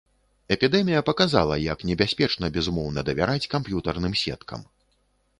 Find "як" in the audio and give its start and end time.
1.73-1.83